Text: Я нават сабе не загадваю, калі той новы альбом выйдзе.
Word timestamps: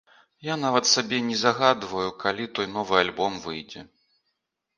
Я 0.45 0.55
нават 0.61 0.85
сабе 0.91 1.19
не 1.27 1.37
загадваю, 1.41 2.07
калі 2.25 2.49
той 2.61 2.67
новы 2.79 2.95
альбом 3.03 3.37
выйдзе. 3.45 3.87